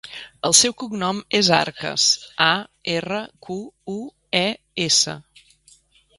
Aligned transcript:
El 0.47 0.53
seu 0.59 0.73
cognom 0.83 1.19
és 1.39 1.51
Arques: 1.57 2.05
a, 2.47 2.49
erra, 2.95 3.21
cu, 3.49 3.59
u, 3.95 3.99
e, 4.43 4.45
essa. 4.89 5.17